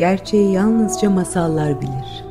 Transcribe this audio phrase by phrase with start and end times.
[0.00, 2.24] Gerçeği yalnızca masallar bilir.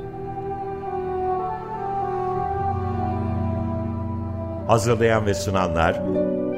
[4.67, 6.01] Hazırlayan ve sunanlar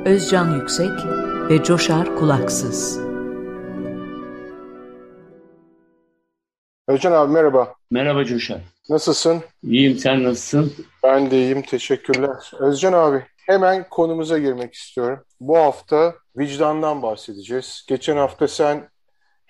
[0.05, 0.91] Özcan Yüksek
[1.49, 2.99] ve Coşar Kulaksız.
[6.87, 7.73] Özcan abi merhaba.
[7.91, 8.61] Merhaba Coşar.
[8.89, 9.41] Nasılsın?
[9.63, 10.73] İyiyim sen nasılsın?
[11.03, 12.51] Ben de iyiyim teşekkürler.
[12.59, 15.23] Özcan abi hemen konumuza girmek istiyorum.
[15.39, 17.85] Bu hafta vicdandan bahsedeceğiz.
[17.87, 18.91] Geçen hafta sen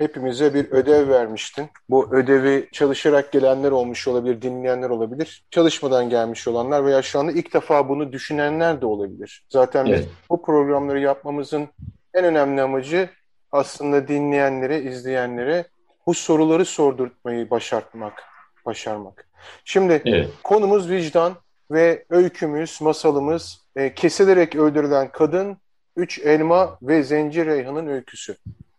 [0.02, 1.70] hepimize bir ödev vermiştin.
[1.90, 5.46] Bu ödevi çalışarak gelenler olmuş olabilir, dinleyenler olabilir.
[5.52, 9.46] Çalışmadan gelmiş olanlar veya şu anda ilk defa bunu düşünenler de olabilir.
[9.50, 10.10] Zaten evet.
[10.30, 11.68] bu programları yapmamızın
[12.14, 13.10] en önemli amacı
[13.52, 15.66] aslında dinleyenlere, izleyenlere
[16.08, 18.24] bu soruları sordurtmayı başartmak,
[18.66, 19.28] başarmak.
[19.66, 20.30] Şimdi evet.
[20.44, 21.34] konumuz vicdan
[21.72, 25.58] ve öykümüz, masalımız e, kesilerek öldürülen kadın,
[25.96, 28.36] üç elma ve Zenci Reyhan'ın öyküsü.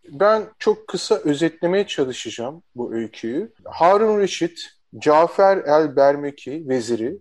[0.09, 3.53] Ben çok kısa özetlemeye çalışacağım bu öyküyü.
[3.65, 4.59] Harun Reşit,
[4.97, 7.17] Cafer el-Bermeki veziri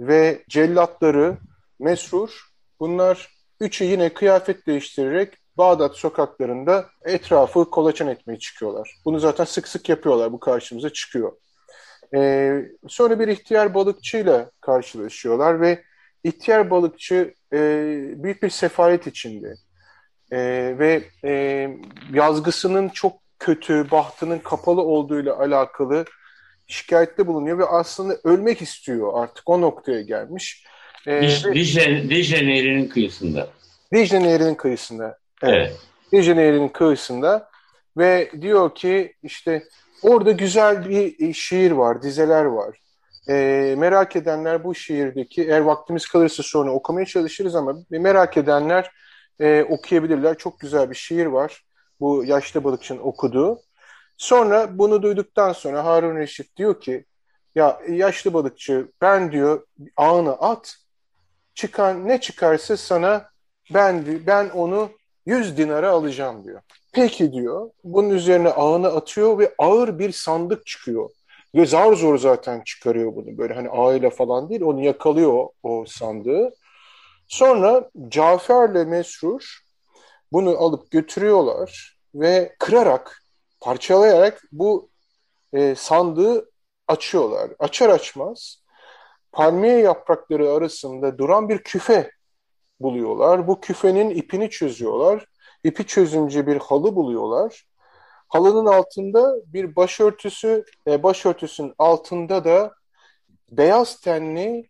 [0.00, 1.38] ve cellatları
[1.78, 2.48] Mesrur
[2.80, 3.28] bunlar
[3.60, 8.94] üçü yine kıyafet değiştirerek Bağdat sokaklarında etrafı kolaçan etmeye çıkıyorlar.
[9.04, 10.32] Bunu zaten sık sık yapıyorlar.
[10.32, 11.32] Bu karşımıza çıkıyor.
[12.14, 15.82] Ee, sonra bir ihtiyar balıkçıyla karşılaşıyorlar ve
[16.24, 17.58] ihtiyar balıkçı e,
[18.16, 19.54] büyük bir sefalet içinde
[20.32, 20.38] e,
[20.78, 21.68] ve e,
[22.12, 26.04] yazgısının çok kötü, bahtının kapalı olduğuyla alakalı
[26.66, 30.64] şikayette bulunuyor ve aslında ölmek istiyor artık o noktaya gelmiş.
[31.06, 33.48] E, Dicle, Dicle, Nehri'nin kıyısında.
[33.94, 35.18] Dicle Nehri'nin kıyısında.
[35.42, 35.54] Evet.
[35.54, 35.76] evet.
[36.12, 37.48] Dicle Nehri'nin kıyısında
[37.96, 39.64] ve diyor ki işte
[40.02, 42.78] orada güzel bir şiir var, dizeler var.
[43.28, 43.34] E,
[43.78, 48.90] merak edenler bu şiirdeki, eğer vaktimiz kalırsa sonra okumaya çalışırız ama merak edenler
[49.40, 50.38] e, okuyabilirler.
[50.38, 51.64] Çok güzel bir şiir var.
[52.00, 53.60] Bu yaşlı balıkçının okuduğu.
[54.16, 57.04] Sonra bunu duyduktan sonra Harun Reşit diyor ki
[57.54, 60.76] ya yaşlı balıkçı ben diyor ağını at
[61.54, 63.28] çıkan ne çıkarsa sana
[63.74, 64.90] ben ben onu
[65.26, 66.60] 100 dinara alacağım diyor.
[66.92, 67.70] Peki diyor.
[67.84, 71.10] Bunun üzerine ağını atıyor ve ağır bir sandık çıkıyor.
[71.54, 73.38] Ve zar zor zaten çıkarıyor bunu.
[73.38, 74.62] Böyle hani ağıyla falan değil.
[74.62, 76.54] Onu yakalıyor o sandığı.
[77.28, 79.64] Sonra Cafer'le Mesrur
[80.32, 83.22] bunu alıp götürüyorlar ve kırarak,
[83.60, 84.90] parçalayarak bu
[85.52, 86.50] e, sandığı
[86.88, 87.50] açıyorlar.
[87.58, 88.62] Açar açmaz
[89.32, 92.10] palmiye yaprakları arasında duran bir küfe
[92.80, 93.48] buluyorlar.
[93.48, 95.26] Bu küfenin ipini çözüyorlar.
[95.64, 97.64] İpi çözünce bir halı buluyorlar.
[98.28, 102.72] Halının altında bir başörtüsü, e, başörtüsünün altında da
[103.50, 104.68] beyaz tenli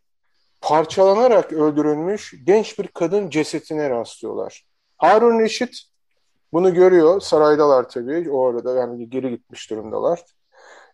[0.65, 4.65] parçalanarak öldürülmüş genç bir kadın cesetine rastlıyorlar.
[4.99, 5.83] Harun Reşit
[6.53, 7.21] bunu görüyor.
[7.21, 8.31] Saraydalar tabii.
[8.31, 10.23] O arada yani geri gitmiş durumdalar.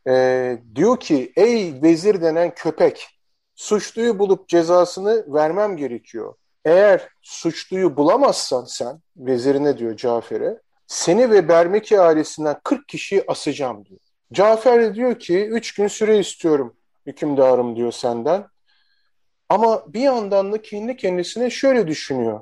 [0.09, 3.09] Ee, diyor ki ey vezir denen köpek
[3.55, 6.35] suçluyu bulup cezasını vermem gerekiyor.
[6.65, 14.01] Eğer suçluyu bulamazsan sen vezirine diyor Cafer'e seni ve Bermeki ailesinden 40 kişiyi asacağım diyor.
[14.33, 16.77] Cafer de diyor ki 3 gün süre istiyorum
[17.07, 18.47] hükümdarım diyor senden.
[19.51, 22.41] Ama bir yandan da kendi kendisine şöyle düşünüyor.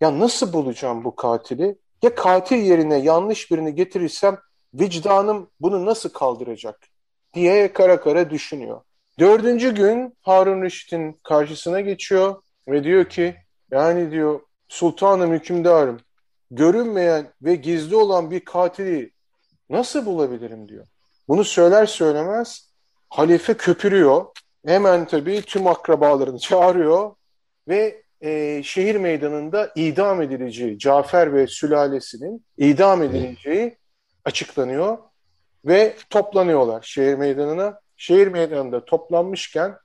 [0.00, 1.78] Ya nasıl bulacağım bu katili?
[2.02, 4.38] Ya katil yerine yanlış birini getirirsem
[4.74, 6.90] vicdanım bunu nasıl kaldıracak?
[7.34, 8.80] diye kara kara düşünüyor.
[9.18, 13.36] Dördüncü gün Harun Reşit'in karşısına geçiyor ve diyor ki
[13.70, 16.00] yani diyor sultanım hükümdarım
[16.50, 19.12] görünmeyen ve gizli olan bir katili
[19.70, 20.86] nasıl bulabilirim diyor.
[21.28, 22.70] Bunu söyler söylemez
[23.08, 24.26] halife köpürüyor
[24.66, 27.14] hemen tabii tüm akrabalarını çağırıyor
[27.68, 33.76] ve e, şehir meydanında idam edileceği, Cafer ve sülalesinin idam edileceği
[34.24, 34.98] açıklanıyor
[35.64, 37.80] ve toplanıyorlar şehir meydanına.
[37.96, 39.76] Şehir meydanında toplanmışken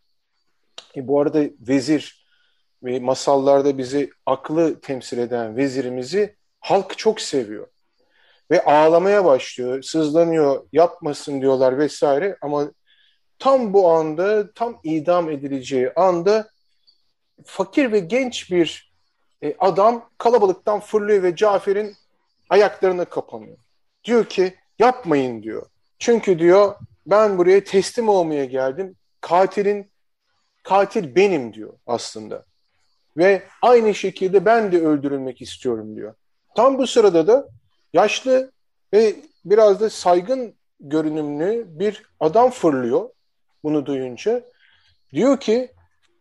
[0.95, 2.25] e, bu arada vezir
[2.83, 7.67] ve masallarda bizi aklı temsil eden vezirimizi halk çok seviyor.
[8.51, 12.71] Ve ağlamaya başlıyor, sızlanıyor, yapmasın diyorlar vesaire ama
[13.39, 16.49] tam bu anda, tam idam edileceği anda
[17.45, 18.93] fakir ve genç bir
[19.43, 21.95] e, adam kalabalıktan fırlıyor ve Cafer'in
[22.49, 23.57] ayaklarına kapanıyor.
[24.03, 25.65] Diyor ki yapmayın diyor.
[25.99, 26.75] Çünkü diyor
[27.07, 28.95] ben buraya teslim olmaya geldim.
[29.21, 29.91] Katilin
[30.63, 32.45] katil benim diyor aslında.
[33.17, 36.13] Ve aynı şekilde ben de öldürülmek istiyorum diyor.
[36.55, 37.47] Tam bu sırada da
[37.93, 38.51] yaşlı
[38.93, 39.15] ve
[39.45, 43.09] biraz da saygın görünümlü bir adam fırlıyor
[43.65, 44.43] bunu duyunca.
[45.13, 45.71] Diyor ki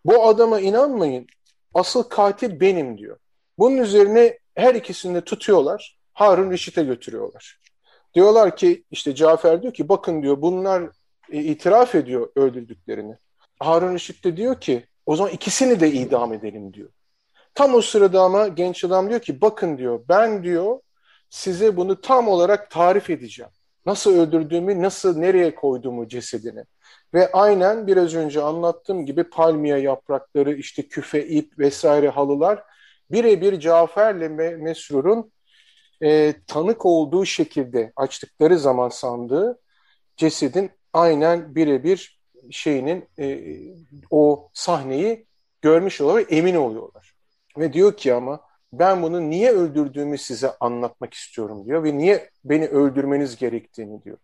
[0.05, 1.27] bu adama inanmayın
[1.75, 3.19] asıl katil benim diyor.
[3.59, 7.61] Bunun üzerine her ikisini de tutuyorlar Harun Reşit'e götürüyorlar.
[8.15, 10.83] Diyorlar ki işte Cafer diyor ki bakın diyor bunlar
[11.33, 13.17] e, itiraf ediyor öldürdüklerini.
[13.61, 16.89] Harun Reşit de diyor ki o zaman ikisini de idam edelim diyor.
[17.55, 20.81] Tam o sırada ama genç adam diyor ki bakın diyor ben diyor
[21.31, 23.51] size bunu tam olarak tarif edeceğim.
[23.87, 26.65] Nasıl öldürdüğümü, nasıl nereye koyduğumu cesedini.
[27.15, 32.63] Ve aynen biraz önce anlattığım gibi palmiye yaprakları, işte küfe ip vesaire halılar
[33.11, 34.29] birebir Cafer'le
[34.59, 35.33] Mesrur'un
[36.03, 39.61] e, tanık olduğu şekilde açtıkları zaman sandığı
[40.17, 42.21] cesedin aynen birebir
[42.51, 43.41] şeyinin e,
[44.11, 45.27] o sahneyi
[45.63, 47.15] görmüş oluyorlar, emin oluyorlar.
[47.59, 48.41] Ve diyor ki ama
[48.73, 54.19] ben bunu niye öldürdüğümü size anlatmak istiyorum diyor ve niye beni öldürmeniz gerektiğini diyor.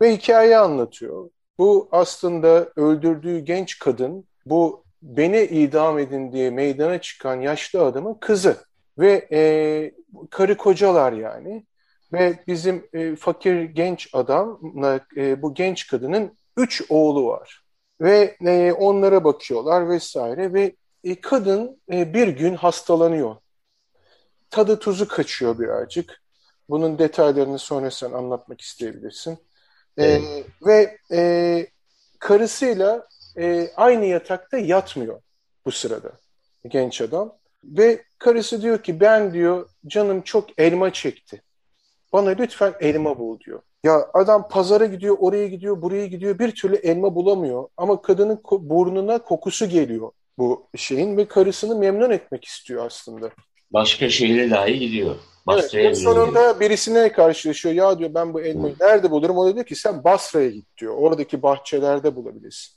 [0.00, 1.30] Ve hikaye anlatıyor.
[1.58, 8.56] Bu aslında öldürdüğü genç kadın bu beni idam edin diye meydana çıkan yaşlı adamın kızı
[8.98, 9.92] ve e,
[10.30, 11.66] karı kocalar yani
[12.12, 17.62] ve bizim e, fakir genç adamla e, bu genç kadının üç oğlu var
[18.00, 23.36] ve e, onlara bakıyorlar vesaire ve e, kadın e, bir gün hastalanıyor
[24.54, 26.22] tadı tuzu kaçıyor birazcık.
[26.68, 29.38] Bunun detaylarını sonra sen anlatmak isteyebilirsin.
[29.98, 30.22] Evet.
[30.22, 31.66] E, ve e,
[32.18, 33.08] karısıyla
[33.38, 35.20] e, aynı yatakta yatmıyor
[35.66, 36.12] bu sırada
[36.68, 37.32] genç adam.
[37.64, 41.42] Ve karısı diyor ki ben diyor canım çok elma çekti.
[42.12, 43.60] Bana lütfen elma bul diyor.
[43.84, 46.38] Ya adam pazara gidiyor, oraya gidiyor, buraya gidiyor.
[46.38, 47.68] Bir türlü elma bulamıyor.
[47.76, 53.30] Ama kadının burnuna kokusu geliyor bu şeyin ve karısını memnun etmek istiyor aslında.
[53.70, 55.16] Başka şehre dahi gidiyor.
[55.46, 57.74] Basra'ya evet, sonunda birisine karşılaşıyor.
[57.74, 59.38] Ya diyor ben bu elmayı nerede bulurum?
[59.38, 60.94] O da diyor ki sen Basra'ya git diyor.
[60.96, 62.74] Oradaki bahçelerde bulabilirsin.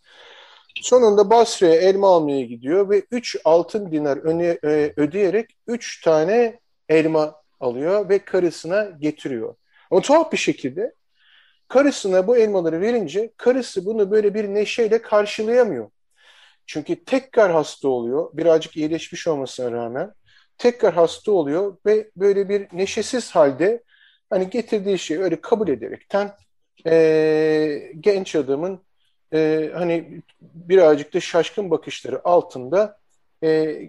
[0.82, 6.60] Sonunda Basra'ya elma almaya gidiyor ve 3 altın dinar öne, e, ödeyerek 3 tane
[6.90, 9.56] elma alıyor ve karısına getiriyor.
[9.92, 10.94] Ama tuhaf bir şekilde
[11.68, 15.90] karısına bu elmaları verince karısı bunu böyle bir neşeyle karşılayamıyor.
[16.66, 18.30] Çünkü tekrar hasta oluyor.
[18.34, 20.14] Birazcık iyileşmiş olmasına rağmen
[20.58, 23.84] tekrar hasta oluyor ve böyle bir neşesiz halde
[24.30, 26.32] hani getirdiği şeyi öyle kabul ederekten
[26.86, 28.82] e, genç adamın
[29.34, 32.98] e, hani birazcık da şaşkın bakışları altında
[33.44, 33.80] e,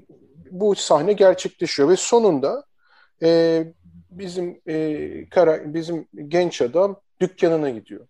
[0.50, 2.64] bu sahne gerçekleşiyor ve sonunda
[3.22, 3.64] e,
[4.10, 8.06] bizim e, kara, bizim genç adam dükkanına gidiyor.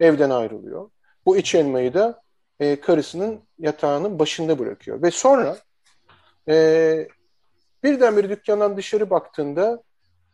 [0.00, 0.90] Evden ayrılıyor.
[1.26, 2.22] Bu iç elmayı da
[2.60, 5.02] e, karısının yatağının başında bırakıyor.
[5.02, 5.58] Ve sonra
[6.48, 7.08] e,
[7.82, 9.82] Birdenbire dükkandan dışarı baktığında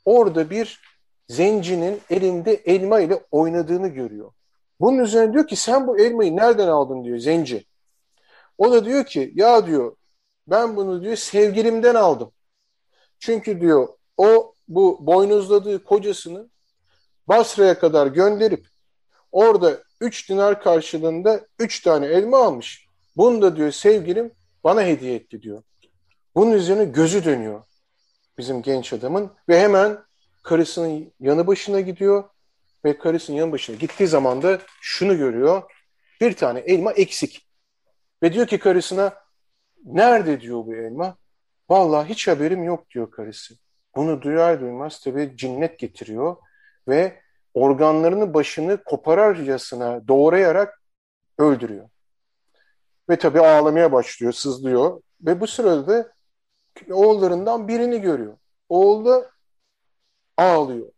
[0.04, 0.80] orada bir
[1.28, 4.32] zencinin elinde elma ile oynadığını görüyor.
[4.80, 7.64] Bunun üzerine diyor ki sen bu elmayı nereden aldın diyor zenci.
[8.58, 9.96] O da diyor ki ya diyor
[10.46, 12.32] ben bunu diyor sevgilimden aldım.
[13.18, 16.48] Çünkü diyor o bu boynuzladığı kocasını
[17.28, 18.66] Basra'ya kadar gönderip
[19.32, 22.88] orada 3 dinar karşılığında 3 tane elma almış.
[23.16, 24.32] Bunu da diyor sevgilim
[24.64, 25.62] bana hediye etti diyor.
[26.34, 27.62] Bunun üzerine gözü dönüyor
[28.38, 29.98] bizim genç adamın ve hemen
[30.42, 32.24] karısının yanı başına gidiyor
[32.84, 35.62] ve karısının yanı başına gittiği zaman da şunu görüyor.
[36.20, 37.48] Bir tane elma eksik.
[38.22, 39.14] Ve diyor ki karısına
[39.84, 41.16] nerede diyor bu elma?
[41.70, 43.54] Vallahi hiç haberim yok diyor karısı.
[43.96, 46.36] Bunu duyar duymaz tabii cinnet getiriyor
[46.88, 47.20] ve
[47.54, 50.82] organlarının başını kopararcasına doğrayarak
[51.38, 51.88] öldürüyor.
[53.10, 55.02] Ve tabii ağlamaya başlıyor, sızlıyor.
[55.20, 56.13] Ve bu sırada
[56.90, 58.36] oğullarından birini görüyor.
[58.68, 59.30] Oğul da
[60.36, 60.88] ağlıyor.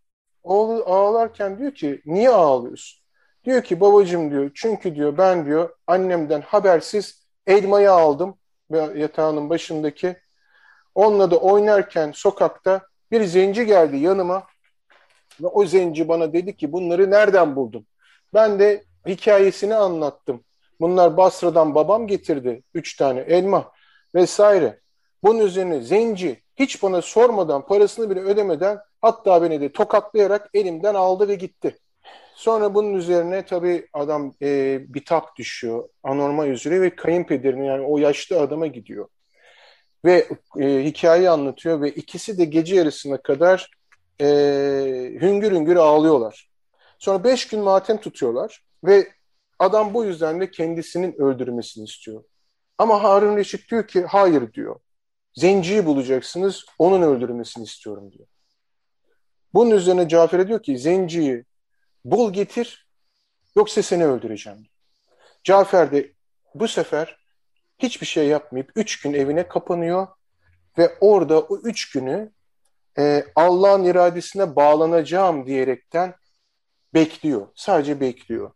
[0.42, 3.02] Oğlu ağlarken diyor ki niye ağlıyorsun?
[3.44, 8.38] Diyor ki babacım diyor çünkü diyor ben diyor annemden habersiz elmayı aldım
[8.94, 10.16] yatağının başındaki.
[10.94, 12.80] Onunla da oynarken sokakta
[13.10, 14.46] bir zenci geldi yanıma
[15.42, 17.86] ve o zenci bana dedi ki bunları nereden buldun?
[18.34, 20.44] Ben de hikayesini anlattım.
[20.80, 22.62] Bunlar Basra'dan babam getirdi.
[22.74, 23.72] Üç tane elma
[24.14, 24.80] vesaire.
[25.22, 31.28] Bunun üzerine zenci hiç bana sormadan parasını bile ödemeden hatta beni de tokatlayarak elimden aldı
[31.28, 31.78] ve gitti.
[32.34, 38.40] Sonra bunun üzerine tabii adam e, bitap düşüyor, anormal üzere ve kayınpederine yani o yaşlı
[38.40, 39.08] adama gidiyor.
[40.04, 40.28] Ve
[40.60, 43.70] e, hikayeyi anlatıyor ve ikisi de gece yarısına kadar
[44.20, 44.26] e,
[45.20, 46.50] hüngür hüngür ağlıyorlar.
[46.98, 49.08] Sonra beş gün matem tutuyorlar ve
[49.58, 52.24] adam bu yüzden de kendisinin öldürülmesini istiyor.
[52.78, 54.76] Ama Harun Reşit diyor ki hayır diyor.
[55.36, 58.28] Zenciyi bulacaksınız, onun öldürülmesini istiyorum diyor.
[59.54, 61.44] Bunun üzerine Cafer'e diyor ki zenciyi
[62.04, 62.88] bul getir
[63.56, 64.58] yoksa seni öldüreceğim.
[64.58, 64.70] Diyor.
[65.44, 66.12] Cafer de
[66.54, 67.16] bu sefer
[67.78, 70.06] hiçbir şey yapmayıp üç gün evine kapanıyor
[70.78, 72.32] ve orada o üç günü
[72.98, 76.14] e, Allah'ın iradesine bağlanacağım diyerekten
[76.94, 77.48] bekliyor.
[77.54, 78.50] Sadece bekliyor.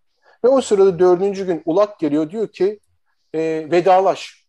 [0.44, 2.80] Ve o sırada dördüncü gün ulak geliyor diyor ki
[3.34, 4.39] e, vedalaş.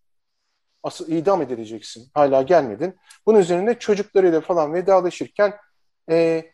[0.83, 2.09] Asıl idam edileceksin.
[2.13, 2.95] Hala gelmedin.
[3.25, 5.53] Bunun üzerine çocuklarıyla falan vedalaşırken
[6.09, 6.45] e,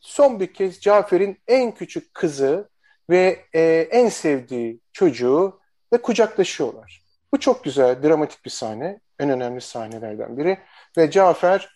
[0.00, 2.68] son bir kez Cafer'in en küçük kızı
[3.10, 5.60] ve e, en sevdiği çocuğu
[5.92, 7.02] ve kucaklaşıyorlar.
[7.32, 9.00] Bu çok güzel, dramatik bir sahne.
[9.18, 10.58] En önemli sahnelerden biri.
[10.98, 11.68] Ve Cafer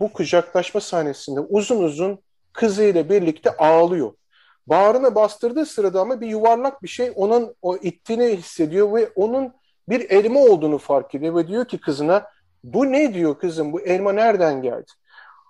[0.00, 2.18] bu kucaklaşma sahnesinde uzun uzun
[2.52, 4.12] kızıyla birlikte ağlıyor.
[4.66, 9.54] Bağrına bastırdığı sırada ama bir yuvarlak bir şey onun o ittiğini hissediyor ve onun
[9.88, 12.26] bir elma olduğunu fark ediyor ve diyor ki kızına
[12.64, 14.92] bu ne diyor kızım bu elma nereden geldi?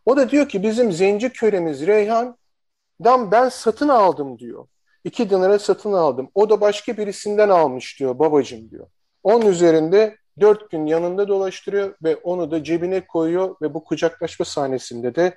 [0.07, 4.67] O da diyor ki bizim zenci kölemiz Reyhan'dan ben satın aldım diyor.
[5.05, 6.31] İki dinara satın aldım.
[6.35, 8.87] O da başka birisinden almış diyor babacım diyor.
[9.23, 15.15] Onun üzerinde dört gün yanında dolaştırıyor ve onu da cebine koyuyor ve bu kucaklaşma sahnesinde
[15.15, 15.37] de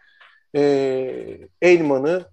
[0.56, 0.62] e,
[1.62, 2.24] elmanı,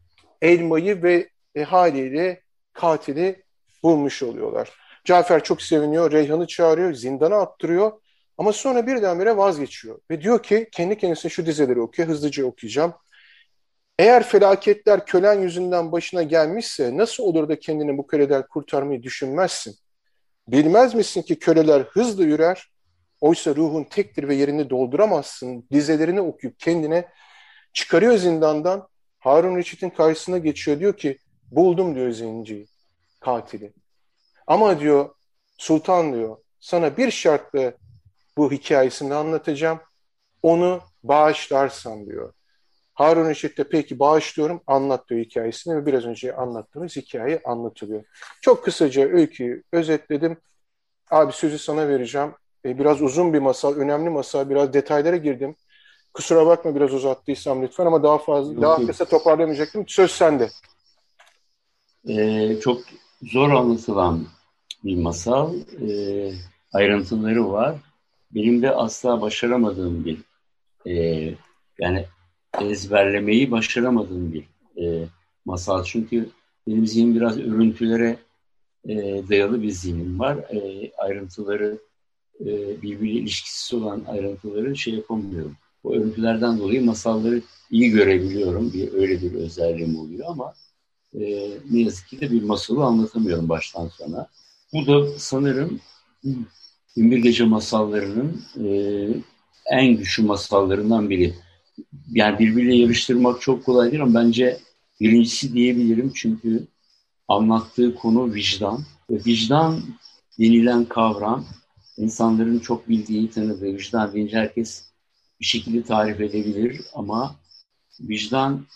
[0.43, 2.43] elmayı ve e, haliyle
[2.73, 3.43] katili
[3.83, 4.86] bulmuş oluyorlar.
[5.07, 7.93] Cafer çok seviniyor, Reyhan'ı çağırıyor, zindana attırıyor
[8.39, 12.95] ama sonra birdenbire vazgeçiyor ve diyor ki kendi kendisine şu dizeleri okuyor, hızlıca okuyacağım.
[13.99, 19.75] Eğer felaketler kölen yüzünden başına gelmişse nasıl olur da kendini bu köleden kurtarmayı düşünmezsin?
[20.49, 22.71] Bilmez misin ki köleler hızlı yürür,
[23.21, 25.67] oysa ruhun tektir ve yerini dolduramazsın.
[25.73, 27.09] Dizelerini okuyup kendine
[27.73, 28.89] çıkarıyor zindandan.
[29.19, 31.19] Harun Reşit'in karşısına geçiyor diyor ki
[31.51, 32.67] buldum diyor zenciyi,
[33.21, 33.73] katili.
[34.47, 35.15] Ama diyor
[35.59, 37.73] sultan diyor sana bir şartla
[38.37, 39.81] bu hikayesini anlatacağım.
[40.43, 42.33] Onu bağışlarsan diyor.
[42.95, 48.05] Harun Reşit de peki bağışlıyorum anlat diyor hikayesini ve biraz önce anlattığımız hikaye anlatılıyor.
[48.41, 50.37] Çok kısaca öyküyü özetledim.
[51.11, 52.35] Abi sözü sana vereceğim.
[52.65, 54.51] E, biraz uzun bir masal, önemli masal.
[54.51, 55.57] Biraz detaylara girdim.
[56.15, 59.85] Kusura bakma biraz uzattıysam lütfen ama daha fazla, Yok, daha kısa toparlamayacaktım.
[59.89, 60.51] Söz sende.
[62.09, 62.79] Ee, çok
[63.23, 64.27] zor anlatılan
[64.85, 65.55] bir masal.
[65.81, 66.33] Ee,
[66.73, 67.77] ayrıntıları var.
[68.35, 70.19] Benim de asla başaramadığım bir
[70.87, 71.35] e,
[71.79, 72.07] yani
[72.61, 74.45] ezberlemeyi başaramadığım bir
[74.83, 75.09] e,
[75.45, 75.85] masal.
[75.85, 76.29] Çünkü
[76.69, 78.17] benim zihnim biraz örüntülere
[78.89, 78.95] e,
[79.29, 80.37] dayalı bir zihnim var.
[80.37, 81.79] E, ayrıntıları
[82.41, 82.47] e,
[82.83, 85.57] birbiriyle ilişkisiz olan ayrıntıları şey yapamıyorum.
[85.85, 88.73] O örüntülerden dolayı masalları iyi görebiliyorum.
[88.73, 90.55] Bir, öyle bir özelliğim oluyor ama
[91.15, 94.27] e, ne yazık ki de bir masalı anlatamıyorum baştan sona.
[94.73, 95.81] Bu da sanırım
[96.97, 98.69] Binbir Gece masallarının e,
[99.71, 101.35] en güçlü masallarından biri
[102.13, 104.59] yani birbiriyle yarıştırmak çok kolay değil ama bence
[105.01, 106.67] birincisi diyebilirim çünkü
[107.29, 108.85] anlattığı konu vicdan.
[109.11, 109.83] Ve vicdan
[110.39, 111.47] denilen kavram
[111.97, 114.85] insanların çok bildiği, tanıdığı vicdan deyince herkes
[115.41, 117.37] bir şekilde tarif edebilir ama
[118.01, 118.67] vicdan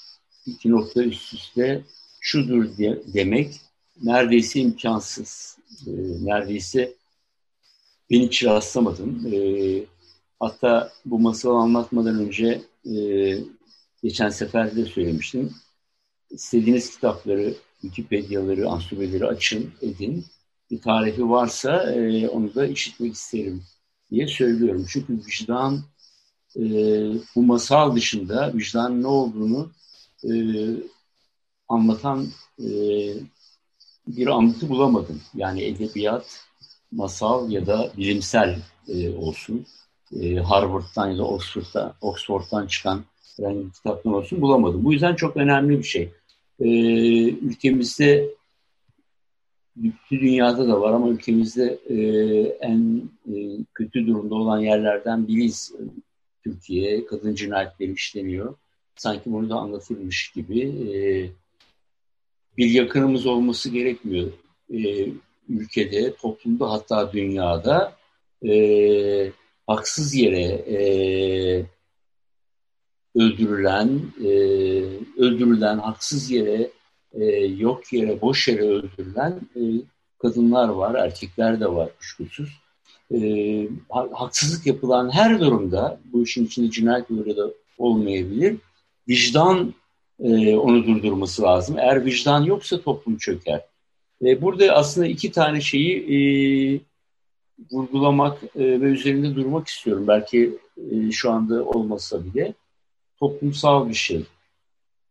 [0.46, 1.84] iki nokta üst üste
[2.20, 3.60] şudur de, demek
[4.02, 5.58] neredeyse imkansız.
[5.86, 5.90] E,
[6.24, 6.94] neredeyse
[8.10, 9.34] ben hiç rastlamadım.
[9.34, 9.36] E,
[10.40, 12.94] hatta bu masalı anlatmadan önce e,
[14.02, 15.54] geçen sefer de söylemiştim.
[16.30, 20.24] İstediğiniz kitapları, Wikipedia'ları, ansiklopedileri açın, edin.
[20.70, 23.62] Bir tarifi varsa e, onu da işitmek isterim
[24.10, 24.86] diye söylüyorum.
[24.88, 25.80] Çünkü vicdan
[26.56, 26.62] e,
[27.36, 29.70] bu masal dışında vicdan ne olduğunu
[30.24, 30.30] e,
[31.70, 32.26] anlatan
[32.58, 32.68] e,
[34.06, 35.20] bir anlatı bulamadım.
[35.34, 36.44] Yani edebiyat,
[36.92, 38.58] masal ya da bilimsel
[38.88, 39.66] e, olsun
[40.20, 43.04] e, Harvard'dan ya da Oxford'dan, Oxford'dan çıkan
[43.36, 44.84] herhangi bir kitaptan olsun bulamadım.
[44.84, 46.12] Bu yüzden çok önemli bir şey.
[46.60, 46.68] E,
[47.28, 48.30] ülkemizde
[49.76, 51.96] bütün dünyada da var ama ülkemizde e,
[52.60, 53.34] en e,
[53.74, 55.72] kötü durumda olan yerlerden biriyiz.
[56.44, 58.54] Türkiye kadın cinayetleri işleniyor.
[58.96, 60.60] Sanki bunu da anlatılmış gibi.
[60.60, 60.96] E,
[62.56, 64.32] bir yakınımız olması gerekmiyor.
[64.72, 65.08] E,
[65.48, 67.96] ülkede, toplumda hatta dünyada
[68.48, 69.32] e,
[69.66, 70.80] haksız yere e,
[73.14, 74.28] öldürülen, e,
[75.18, 76.70] öldürülen, haksız yere,
[77.12, 79.60] e, yok yere, boş yere öldürülen e,
[80.18, 82.60] kadınlar var, erkekler de var kuşkusuz.
[83.14, 83.68] E,
[84.12, 87.42] haksızlık yapılan her durumda, bu işin içinde cinayet böyle de
[87.78, 88.56] olmayabilir,
[89.08, 89.74] vicdan
[90.24, 91.78] e, onu durdurması lazım.
[91.78, 93.60] Eğer vicdan yoksa toplum çöker.
[94.24, 96.20] E, burada aslında iki tane şeyi e,
[97.72, 100.04] vurgulamak e, ve üzerinde durmak istiyorum.
[100.08, 100.58] Belki
[100.90, 102.54] e, şu anda olmasa bile
[103.20, 104.24] toplumsal bir şey.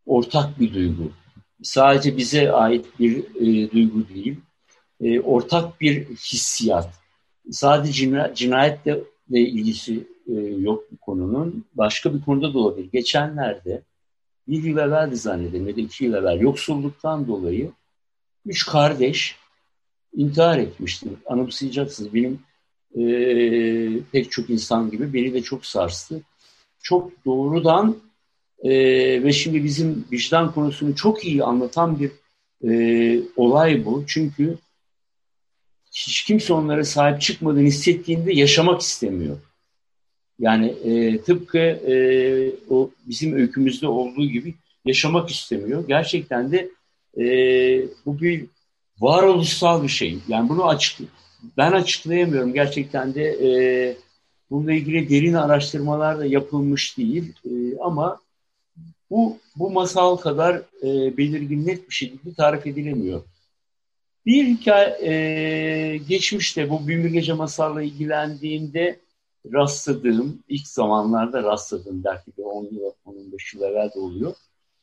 [0.05, 1.11] Ortak bir duygu.
[1.63, 4.37] Sadece bize ait bir e, duygu değil.
[5.01, 6.89] E, ortak bir hissiyat.
[7.51, 11.65] Sadece cina, cinayetle ilgisi e, yok bu konunun.
[11.73, 12.89] Başka bir konuda da olabilir.
[12.91, 13.81] Geçenlerde
[14.49, 17.71] bir yıl evveldi zannederim ya iki yıl evvel yoksulluktan dolayı
[18.45, 19.35] üç kardeş
[20.13, 21.09] intihar etmişti.
[21.25, 22.13] Anımsayacaksınız.
[22.13, 22.39] Benim
[22.95, 23.01] e,
[24.11, 26.21] pek çok insan gibi beni de çok sarstı.
[26.81, 27.97] Çok doğrudan
[28.63, 28.71] e,
[29.23, 32.11] ve şimdi bizim vicdan konusunu çok iyi anlatan bir
[32.69, 34.03] e, olay bu.
[34.07, 34.57] Çünkü
[35.93, 39.37] hiç kimse onlara sahip çıkmadığını hissettiğinde yaşamak istemiyor.
[40.39, 41.93] Yani e, tıpkı e,
[42.69, 44.55] o bizim öykümüzde olduğu gibi
[44.85, 45.87] yaşamak istemiyor.
[45.87, 46.69] Gerçekten de
[47.17, 47.25] e,
[48.05, 48.45] bu bir
[48.99, 50.17] varoluşsal bir şey.
[50.27, 50.99] Yani bunu açık
[51.57, 52.53] ben açıklayamıyorum.
[52.53, 53.51] Gerçekten de e,
[54.49, 57.33] bununla ilgili derin araştırmalar da yapılmış değil.
[57.45, 58.21] E, ama
[59.09, 63.23] bu bu masal kadar e, belirgin net bir şekilde tarif edilemiyor.
[64.25, 68.99] Bir hikaye e, geçmişte bu Binbir Gece masalla ilgilendiğimde
[69.53, 74.33] rastladığım, ilk zamanlarda rastladığım belki de 10 yıl, 15 yıl evvel de oluyor.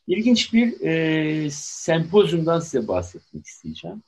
[0.06, 4.02] İlginç bir e, sempozyumdan size bahsetmek isteyeceğim.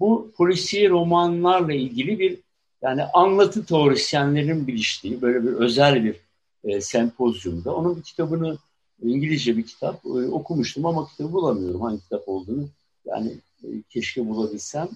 [0.00, 2.38] Bu polisiye romanlarla ilgili bir
[2.82, 6.16] yani anlatı teorisyenlerin biliştiği böyle bir özel bir
[6.64, 7.74] e, sempozyumda.
[7.74, 8.58] Onun bir kitabını
[9.02, 12.68] İngilizce bir kitap e, okumuştum ama kitabı bulamıyorum hangi kitap olduğunu.
[13.06, 13.32] Yani
[13.64, 14.88] e, keşke bulabilsem.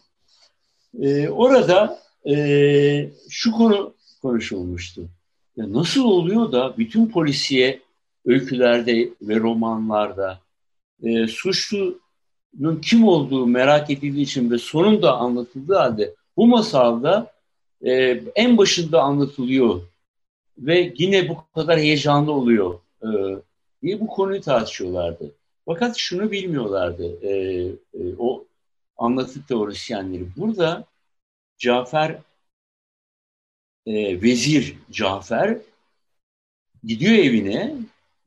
[1.01, 2.01] E, orada
[2.31, 5.09] e, şu konu konuşulmuştu.
[5.57, 7.81] Ya nasıl oluyor da bütün polisiye
[8.27, 10.41] öykülerde ve romanlarda
[11.03, 17.33] e, suçlunun kim olduğu merak edildiği için ve sonunda anlatıldığı halde bu masalda
[17.83, 19.81] e, en başında anlatılıyor
[20.59, 23.09] ve yine bu kadar heyecanlı oluyor e,
[23.83, 25.33] diye bu konuyu tartışıyorlardı.
[25.67, 27.31] Fakat şunu bilmiyorlardı e,
[27.95, 28.45] e, o
[28.97, 30.27] anlatı teorisyenleri.
[30.37, 30.85] Burada
[31.59, 32.19] Cafer
[33.89, 35.59] e, vezir Cafer
[36.85, 37.75] gidiyor evine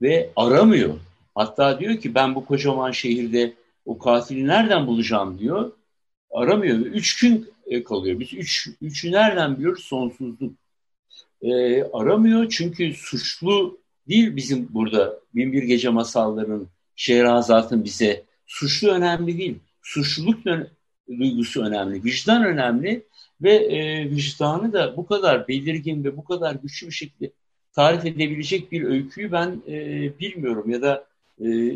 [0.02, 1.00] ve aramıyor.
[1.36, 3.54] Hatta diyor ki ben bu kocaman şehirde
[3.86, 5.72] o katili nereden bulacağım diyor.
[6.32, 6.78] Aramıyor.
[6.78, 8.20] Üç gün e, kalıyor.
[8.20, 9.84] Biz üç, üçü nereden biliyoruz?
[9.84, 10.54] Sonsuzluk.
[11.42, 19.60] E, aramıyor çünkü suçlu değil bizim burada Binbir Gece masallarının Şehrazat'ın bize suçlu önemli değil.
[19.82, 20.46] Suçluluk
[21.08, 22.04] duygusu önemli.
[22.04, 23.04] Vicdan önemli
[23.42, 27.32] ve e, vicdanı da bu kadar belirgin ve bu kadar güçlü bir şekilde
[27.74, 29.74] tarif edebilecek bir öyküyü ben e,
[30.20, 31.06] bilmiyorum ya da
[31.46, 31.76] e,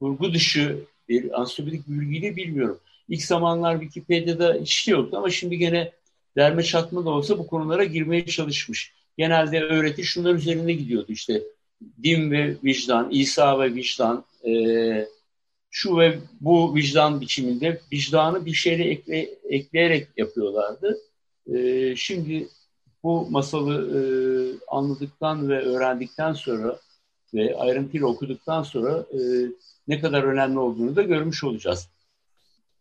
[0.00, 2.78] kurgu dışı bir ansiyopedik bir bilgiyi bilmiyorum.
[3.08, 5.92] İlk zamanlar Wikipedia'da hiç yoktu ama şimdi gene
[6.36, 8.92] derme çatma da olsa bu konulara girmeye çalışmış.
[9.18, 11.42] Genelde öğreti şunlar üzerine gidiyordu işte
[12.02, 14.52] din ve vicdan, İsa ve vicdan, e,
[15.70, 20.98] şu ve bu vicdan biçiminde vicdanı bir şeyle ekle, ekleyerek yapıyorlardı.
[21.54, 22.48] E, şimdi
[23.02, 24.02] bu masalı e,
[24.68, 26.78] anladıktan ve öğrendikten sonra
[27.34, 29.20] ve ayrıntıyla okuduktan sonra e,
[29.88, 31.88] ne kadar önemli olduğunu da görmüş olacağız.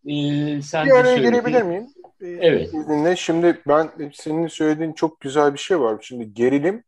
[0.05, 0.13] E,
[0.61, 1.87] sen bir araya girebilir miyim?
[2.21, 2.73] Evet.
[2.73, 3.15] İzninle.
[3.15, 5.97] Şimdi ben senin söylediğin çok güzel bir şey var.
[6.01, 6.83] Şimdi gerilim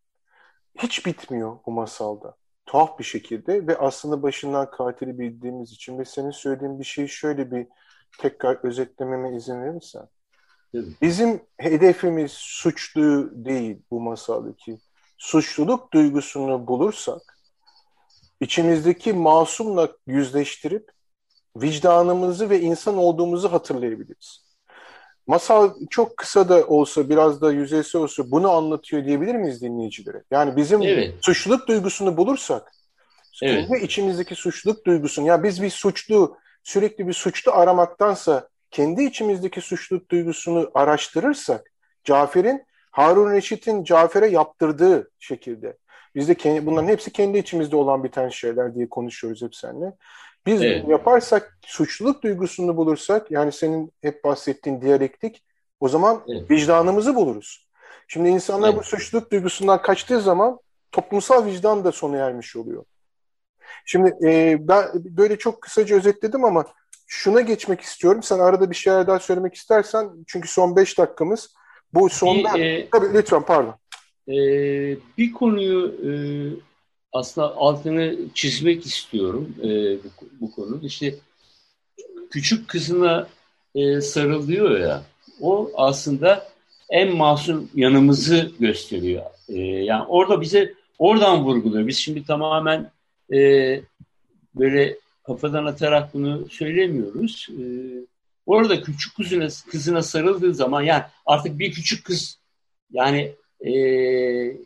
[0.79, 2.35] hiç bitmiyor bu masalda
[2.71, 7.51] tuhaf bir şekilde ve aslında başından katili bildiğimiz için ve senin söylediğin bir şeyi şöyle
[7.51, 7.67] bir
[8.19, 10.07] tekrar özetlememe izin verirsen.
[11.01, 14.77] Bizim hedefimiz suçlu değil bu masaldaki.
[15.17, 17.37] Suçluluk duygusunu bulursak
[18.41, 20.91] içimizdeki masumla yüzleştirip
[21.57, 24.50] vicdanımızı ve insan olduğumuzu hatırlayabiliriz.
[25.31, 30.23] Masal çok kısa da olsa biraz da yüzeysel olsa bunu anlatıyor diyebilir miyiz dinleyicilere?
[30.31, 31.13] Yani bizim evet.
[31.21, 32.71] suçluluk duygusunu bulursak
[33.43, 33.67] evet.
[33.67, 40.09] kendi içimizdeki suçluluk duygusunu ya biz bir suçlu sürekli bir suçlu aramaktansa kendi içimizdeki suçluluk
[40.09, 41.71] duygusunu araştırırsak
[42.03, 45.77] Cafer'in Harun Reşit'in Cafer'e yaptırdığı şekilde
[46.15, 49.93] biz de kendi, bunların hepsi kendi içimizde olan biten şeyler diye konuşuyoruz hep seninle.
[50.45, 50.87] Biz evet.
[50.87, 55.43] yaparsak, suçluluk duygusunu bulursak, yani senin hep bahsettiğin diyalektik,
[55.79, 56.51] o zaman evet.
[56.51, 57.67] vicdanımızı buluruz.
[58.07, 58.79] Şimdi insanlar evet.
[58.79, 60.59] bu suçluluk duygusundan kaçtığı zaman
[60.91, 62.85] toplumsal vicdan da sona ermiş oluyor.
[63.85, 66.65] Şimdi e, ben böyle çok kısaca özetledim ama
[67.07, 68.23] şuna geçmek istiyorum.
[68.23, 71.53] Sen arada bir şeyler daha söylemek istersen çünkü son beş dakikamız.
[71.93, 72.53] Bu sonda...
[72.53, 73.75] Bir, e, Tabii lütfen pardon.
[74.27, 74.35] E,
[75.17, 76.11] bir konuyu e,
[77.13, 79.69] aslında altını çizmek istiyorum e,
[80.03, 80.09] bu,
[80.41, 80.79] bu konu.
[80.83, 81.15] İşte
[82.29, 83.27] küçük kızına
[83.75, 85.03] e, sarılıyor ya,
[85.41, 86.51] o aslında
[86.89, 89.23] en masum yanımızı gösteriyor.
[89.49, 91.87] E, yani orada bize oradan vurguluyor.
[91.87, 92.91] Biz şimdi tamamen
[93.33, 93.39] e,
[94.55, 97.47] böyle kafadan atarak bunu söylemiyoruz.
[97.49, 97.63] E,
[98.45, 102.39] orada küçük kızına, kızına sarıldığı zaman yani artık bir küçük kız
[102.91, 103.31] yani
[103.65, 103.73] e,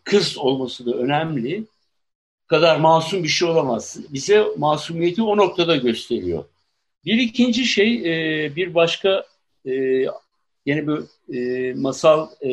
[0.04, 1.64] kız olması da önemli.
[2.48, 3.98] Kadar masum bir şey olamaz.
[4.10, 6.46] Bize masumiyeti o noktada gösteriyor.
[7.06, 9.26] Bir ikinci şey, e, bir başka
[9.66, 9.72] e,
[10.66, 12.52] yine bu e, masal e,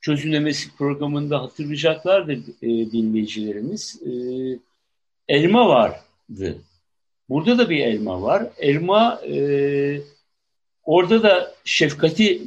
[0.00, 4.02] çözümlemesi programında hatırlayacaklardır e, dinleyicilerimiz.
[4.06, 4.10] E,
[5.28, 6.58] elma vardı.
[7.28, 8.50] Burada da bir elma var.
[8.58, 9.20] Elma
[10.84, 12.42] orada da şefkati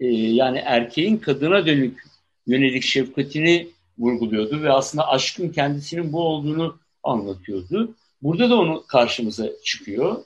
[0.00, 2.02] yani erkeğin kadına dönük
[2.46, 7.94] yönelik şefkatini vurguluyordu ve aslında aşkın kendisinin bu olduğunu anlatıyordu.
[8.22, 10.24] Burada da onu karşımıza çıkıyor.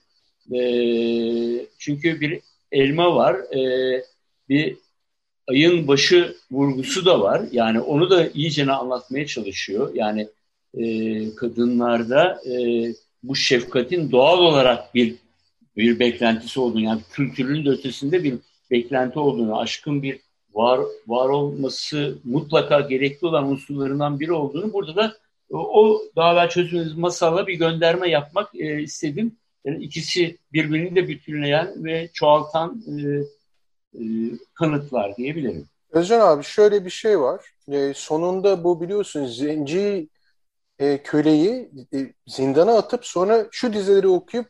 [0.52, 0.61] E,
[1.79, 2.40] çünkü bir
[2.72, 4.02] elma var, e,
[4.48, 4.76] bir
[5.48, 7.42] ayın başı vurgusu da var.
[7.52, 9.90] Yani onu da iyicene anlatmaya çalışıyor.
[9.94, 10.29] Yani
[10.74, 10.85] e,
[11.35, 12.55] kadınlarda e,
[13.22, 15.14] bu şefkatin doğal olarak bir
[15.76, 18.35] bir beklentisi olduğunu, yani kültürün de ötesinde bir
[18.70, 20.20] beklenti olduğunu, aşkın bir
[20.57, 25.16] var var olması mutlaka gerekli olan unsurlarından biri olduğunu burada da
[25.51, 29.37] o daha evvel çözümümüz masalla bir gönderme yapmak e, istedim.
[29.64, 33.03] Yani ikisi birbirini de bütünleyen ve çoğaltan e,
[33.99, 34.03] e,
[34.55, 35.69] kanıtlar diyebilirim.
[35.90, 37.45] Özcan abi şöyle bir şey var.
[37.69, 40.09] E, sonunda bu biliyorsun zenci
[40.79, 44.47] e, köleyi e, zindana atıp sonra şu dizeleri okuyup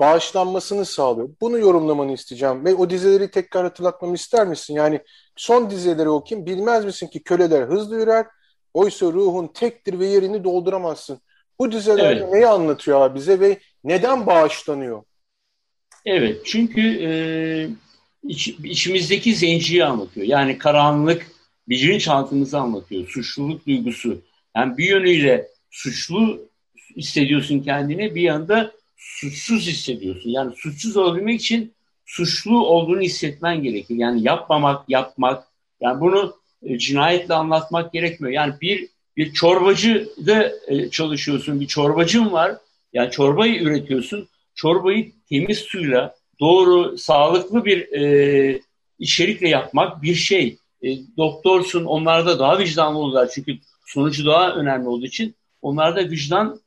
[0.00, 1.28] bağışlanmasını sağlıyor.
[1.40, 4.74] Bunu yorumlamanı isteyeceğim ve o dizeleri tekrar hatırlatmamı ister misin?
[4.74, 5.00] Yani
[5.36, 6.46] son dizeleri okuyayım.
[6.46, 8.26] Bilmez misin ki köleler hızlı yürür,
[8.74, 11.20] oysa ruhun tektir ve yerini dolduramazsın.
[11.58, 12.32] Bu dizeler evet.
[12.32, 15.02] neyi anlatıyor abi bize ve neden bağışlanıyor?
[16.06, 17.10] Evet, çünkü e,
[18.28, 20.26] iç, içimizdeki zenciyi anlatıyor.
[20.26, 21.26] Yani karanlık
[21.68, 23.08] bilinçaltımızı anlatıyor.
[23.08, 24.22] Suçluluk duygusu.
[24.56, 26.48] Yani bir yönüyle suçlu
[26.96, 28.72] hissediyorsun kendini, bir yanda
[29.04, 30.30] suçsuz hissediyorsun.
[30.30, 31.72] Yani suçsuz olabilmek için
[32.06, 33.94] suçlu olduğunu hissetmen gerekir.
[33.96, 35.44] Yani yapmamak, yapmak.
[35.80, 38.32] Yani bunu e, cinayetle anlatmak gerekmiyor.
[38.32, 41.60] Yani bir bir çorbacı da e, çalışıyorsun.
[41.60, 42.56] Bir çorbacın var.
[42.92, 44.28] Yani çorbayı üretiyorsun.
[44.54, 48.60] Çorbayı temiz suyla doğru, sağlıklı bir e,
[48.98, 50.56] içerikle yapmak bir şey.
[50.82, 53.30] E, doktorsun, onlar da daha vicdanlı olurlar.
[53.34, 56.60] Çünkü sonucu daha önemli olduğu için onlarda vicdan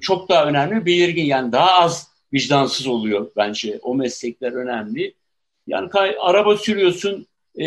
[0.00, 1.24] çok daha önemli, belirgin.
[1.24, 3.78] Yani daha az vicdansız oluyor bence.
[3.82, 5.14] O meslekler önemli.
[5.66, 5.90] Yani
[6.20, 7.26] araba sürüyorsun,
[7.60, 7.64] e,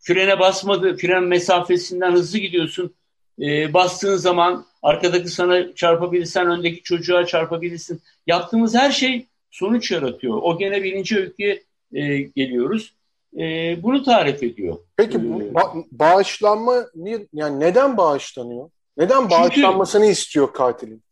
[0.00, 2.94] frene basmadı, fren mesafesinden hızlı gidiyorsun.
[3.40, 8.00] E, bastığın zaman arkadaki sana çarpabilirsen, öndeki çocuğa çarpabilirsin.
[8.26, 10.38] Yaptığımız her şey sonuç yaratıyor.
[10.42, 12.94] O gene birinci öyküye e, geliyoruz.
[13.38, 13.42] E,
[13.82, 14.78] bunu tarif ediyor.
[14.96, 16.86] Peki e, ba- bağışlanma
[17.32, 18.70] yani neden bağışlanıyor?
[18.96, 21.02] Neden bağışlanmasını çünkü, istiyor katilin?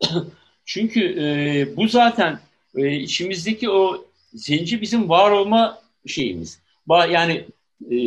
[0.64, 2.40] çünkü e, bu zaten
[2.76, 4.04] e, içimizdeki o
[4.34, 6.60] zenci bizim var olma şeyimiz.
[6.86, 7.44] Ba yani
[7.90, 7.98] e,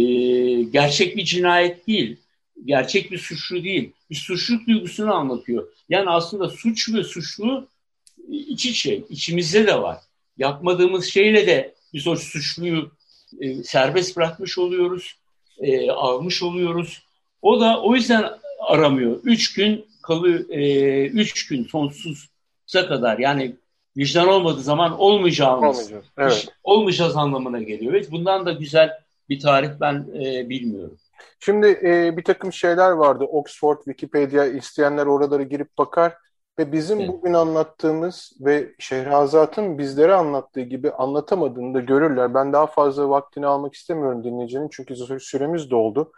[0.64, 2.18] gerçek bir cinayet değil,
[2.66, 3.92] gerçek bir suçlu değil.
[4.10, 5.68] Bir suçluluk duygusunu anlatıyor.
[5.90, 7.68] Yani aslında suç ve suçlu
[8.30, 9.98] iç içe, içimizde de var.
[10.38, 12.92] Yapmadığımız şeyle de biz o suçluyu
[13.40, 15.16] e, serbest bırakmış oluyoruz,
[15.60, 17.04] e, almış oluyoruz.
[17.42, 18.26] O da o yüzden
[18.60, 19.20] aramıyor.
[19.24, 23.56] Üç gün kalıyor, e, üç gün sonsuza kadar yani
[23.98, 26.06] vicdan olmadığı zaman olmayacağımız, Olmayacağız.
[26.18, 26.48] Evet.
[26.64, 27.94] olmayacağız anlamına geliyor.
[27.94, 28.92] Evet, bundan da güzel
[29.30, 30.98] bir tarih ben e, bilmiyorum.
[31.40, 33.24] Şimdi e, bir takım şeyler vardı.
[33.24, 36.14] Oxford, Wikipedia isteyenler oraları girip bakar
[36.60, 37.10] ve bizim evet.
[37.10, 42.34] bugün anlattığımız ve Şehrazat'ın bizlere anlattığı gibi anlatamadığını da görürler.
[42.34, 46.12] Ben daha fazla vaktini almak istemiyorum dinleyicinin çünkü süremiz doldu.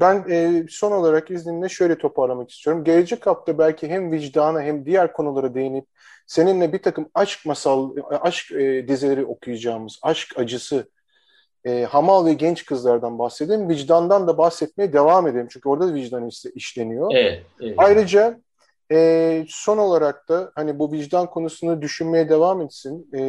[0.00, 2.84] Ben e, son olarak izninle şöyle toparlamak istiyorum.
[2.84, 5.86] Gelecek hafta belki hem vicdana hem diğer konulara değinip
[6.26, 10.88] seninle bir takım aşk masal, aşk e, dizileri okuyacağımız, aşk acısı,
[11.64, 13.68] e, hamal ve genç kızlardan bahsedelim.
[13.68, 15.46] Vicdandan da bahsetmeye devam edelim.
[15.50, 17.14] Çünkü orada da vicdan işleniyor.
[17.14, 17.74] Evet, evet.
[17.76, 18.40] Ayrıca
[18.92, 23.20] e, son olarak da hani bu vicdan konusunu düşünmeye devam etsin e,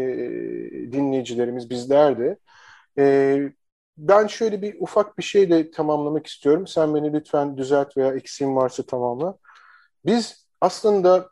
[0.91, 2.37] dinleyicilerimiz, bizler de.
[2.97, 3.51] E,
[3.99, 6.67] ben şöyle bir ufak bir şeyle tamamlamak istiyorum.
[6.67, 9.37] Sen beni lütfen düzelt veya eksiğim varsa tamamla.
[10.05, 11.29] Biz aslında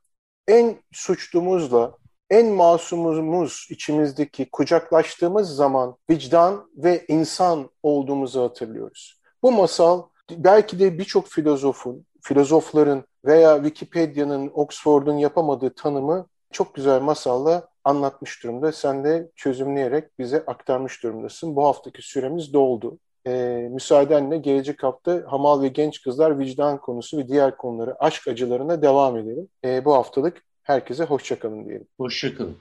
[0.47, 1.93] en suçlumuzla,
[2.29, 9.21] en masumumuz içimizdeki kucaklaştığımız zaman vicdan ve insan olduğumuzu hatırlıyoruz.
[9.43, 17.67] Bu masal belki de birçok filozofun, filozofların veya Wikipedia'nın, Oxford'un yapamadığı tanımı çok güzel masalla
[17.87, 18.71] anlatmış durumda.
[18.71, 21.55] Sen de çözümleyerek bize aktarmış durumdasın.
[21.55, 22.99] Bu haftaki süremiz doldu.
[23.27, 28.81] Ee, müsaadenle gelecek hafta Hamal ve Genç Kızlar vicdan konusu ve diğer konuları, aşk acılarına
[28.81, 29.47] devam edelim.
[29.65, 31.87] Ee, bu haftalık herkese hoşçakalın diyelim.
[31.97, 32.57] Hoşçakalın.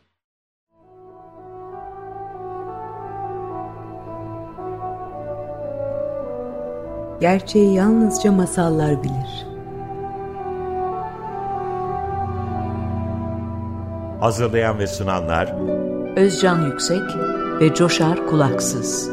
[7.20, 9.55] Gerçeği yalnızca masallar bilir.
[14.20, 15.54] Hazırlayan ve sunanlar
[16.16, 17.02] Özcan Yüksek
[17.60, 19.10] ve Coşar Kulaksız.